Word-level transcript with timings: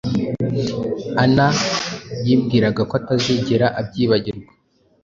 Ana 1.23 1.47
yibwiraga 2.25 2.81
ko 2.89 2.93
atazigera 2.99 3.67
abyibagirwa. 3.79 4.51